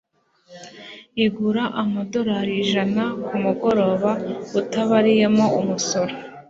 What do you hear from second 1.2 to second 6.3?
Igura amadorari ijana kumugoroba utabariyemo umusoro.